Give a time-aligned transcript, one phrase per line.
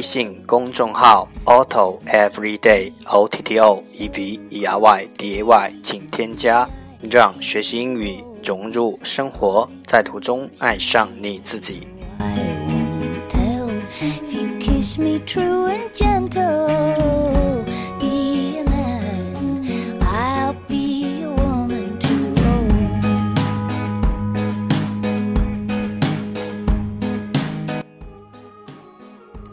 [0.00, 6.66] 微信公众号 Auto Everyday O T T O E V E R Y D A Y，请添加，
[7.10, 11.86] 让学习英语融入生活，在途中爱上你自己。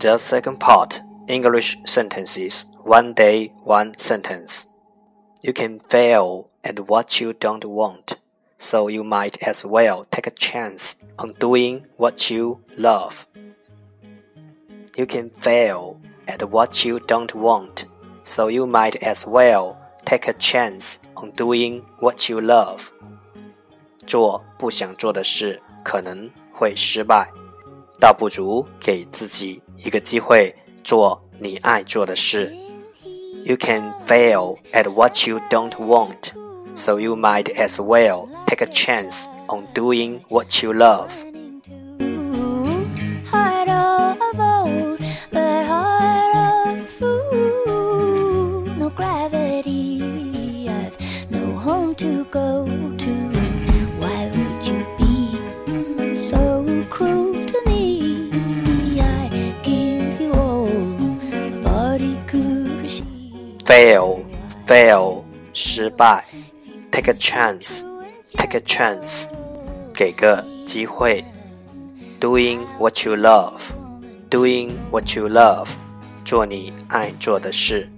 [0.00, 2.66] The second part English sentences.
[2.84, 4.68] One day, one sentence.
[5.42, 8.16] You can fail at what you don't want,
[8.58, 13.26] so you might as well take a chance on doing what you love.
[14.96, 17.86] You can fail at what you don't want,
[18.22, 22.90] so you might as well take a chance on doing what you love.
[24.06, 27.28] 做不想做的事可能会失败。
[27.98, 32.54] 倒不如给自己 一个机会做你爱做的事。
[33.44, 36.32] You can fail at what you don't want,
[36.74, 41.10] so you might as well take a chance on doing what you love.
[51.96, 52.66] to go
[52.98, 53.29] to
[63.70, 64.20] fail
[64.66, 65.22] fail
[65.52, 66.24] 失败，
[66.90, 67.82] take a chance
[68.32, 69.26] take a chance
[69.94, 71.24] 给个机会，
[72.20, 73.60] doing what you love
[74.30, 75.68] doing what you love
[76.24, 77.88] 做你爱做的事。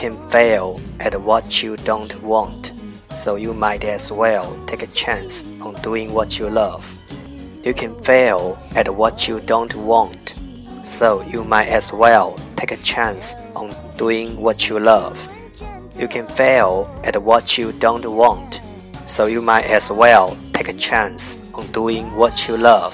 [0.00, 2.72] can fail at what you don't want,
[3.14, 6.84] so you might as well take a chance on doing what you love.
[7.62, 10.40] You can fail at what you don't want,
[10.84, 15.18] so you might as well take a chance on doing what you love.
[15.98, 18.60] You can fail at what you don't want,
[19.06, 22.92] so you might as well take a chance on doing what you love.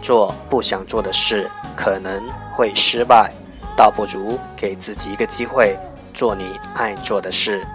[0.00, 2.22] 做不想做的事可能
[2.54, 3.32] 会失败，
[3.76, 5.76] 倒不如给自己一个机会，
[6.13, 7.65] 做你爱做的事。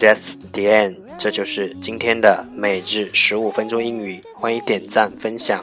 [0.00, 0.96] That's the end。
[1.18, 4.24] 这就是今天的每日十五分钟英语。
[4.34, 5.62] 欢迎点赞分享，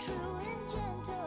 [0.00, 1.17] true and gentle.